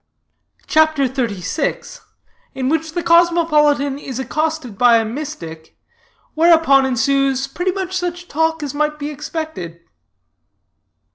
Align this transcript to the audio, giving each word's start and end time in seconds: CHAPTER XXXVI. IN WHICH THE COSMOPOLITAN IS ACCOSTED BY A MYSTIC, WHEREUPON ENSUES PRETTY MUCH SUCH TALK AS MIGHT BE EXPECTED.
CHAPTER 0.65 1.03
XXXVI. 1.07 1.99
IN 2.55 2.69
WHICH 2.69 2.93
THE 2.93 3.03
COSMOPOLITAN 3.03 3.99
IS 3.99 4.17
ACCOSTED 4.17 4.75
BY 4.75 4.97
A 4.97 5.05
MYSTIC, 5.05 5.77
WHEREUPON 6.33 6.87
ENSUES 6.87 7.45
PRETTY 7.45 7.73
MUCH 7.73 7.95
SUCH 7.95 8.27
TALK 8.27 8.63
AS 8.63 8.73
MIGHT 8.73 8.97
BE 8.97 9.11
EXPECTED. 9.11 9.79